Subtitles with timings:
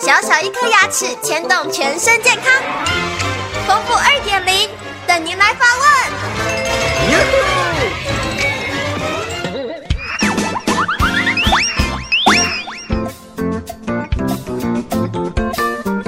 [0.00, 2.62] 小小一颗牙齿牵动全身健康，
[3.66, 4.70] 丰富二点零
[5.04, 5.86] 等您来发问。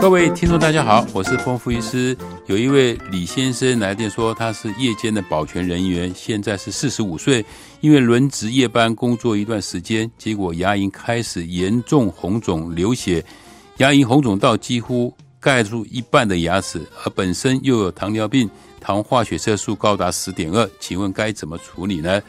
[0.00, 2.16] 各位听众，大家好，我是丰富医师。
[2.46, 7.44] 有一位李先生来电说，他是夜间的保全人员，现在是四十五岁，
[7.82, 13.22] 因为轮值夜班工作一段时间，结果牙龈开始严重红肿流血。
[13.76, 18.48] 牙龈红肿到几乎盖住一半的牙齿，而本身又有糖尿病，
[18.80, 22.22] 糖化血色素高达十点二，请问该怎么处理呢？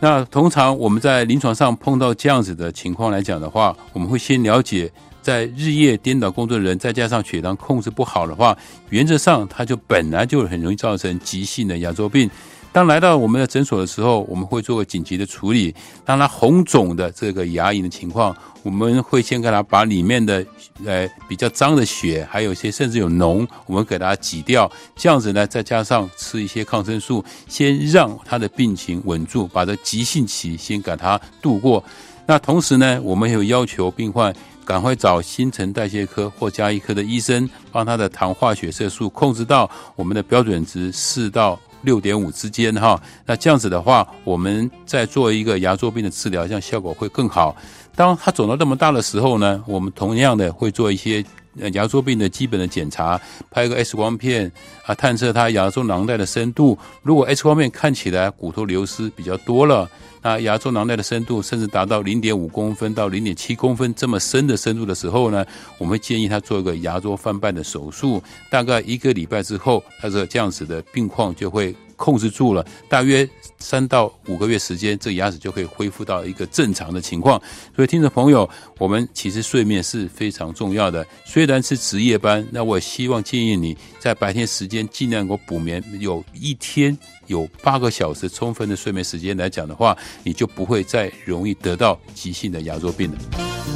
[0.00, 4.90] 那通常我们在临床上碰到这样子的情况来讲的话，我们会先了解，
[5.26, 8.56] 在日夜颠倒工作的人，再加上血糖控制不好的话，
[8.90, 12.30] 原则上它就本来就很容易造成急性的牙周病。
[12.70, 15.74] 当来到我们的诊所的时候，我们会做个紧急的处理。
[16.04, 20.46] 当他红肿的这个牙龈的情况，我们会先给他把里面的
[20.84, 24.70] 呃比较脏的血，还有一些甚至有脓，我们给他挤掉。
[24.94, 31.82] 这样子呢，再加上吃一些抗生素，先让他的病情稳住，把这急性期先给他度过。
[32.28, 34.34] 那同时呢，我们有要求病患
[34.66, 41.58] 赶快找新陈代谢科或加医科的医生，帮他的糖化血色素控制到我们的标准值四到。
[41.82, 47.54] 六点五之间哈，那这样子的话，我们在做一个牙周病的治疗，这样效果会更好。
[47.94, 51.24] 当它肿到这么大的时候呢，我们同样的会做一些
[51.72, 54.50] 牙周病的基本的检查，拍个 X 光片
[54.84, 56.78] 啊，探测它牙周囊袋的深度。
[57.02, 59.88] 如果 X 光片看起来骨头流失比较多了。
[60.22, 65.46] 那牙周囊袋的深度甚至达到零点五公分到零点七公分这么深的深度的时候呢，
[65.78, 68.20] 我们建议他做一个牙周翻瓣的手术。
[68.50, 72.66] 大概一个礼拜之后，他这这样子的病况就会控制住了。
[72.88, 77.40] 大约三到五个月时间，这牙齿就可以恢复到一个正常的情况。
[77.74, 78.48] 所以，听众朋友，
[78.78, 81.06] 我们其实睡眠是非常重要的。
[81.24, 86.96] 虽然是值夜班，那我希望建议你在白天时间尽量给我补眠，有一天。
[87.26, 93.75] 有八个小时充分的睡眠时间来讲的话，你就不会再容易得到急性的牙周病了。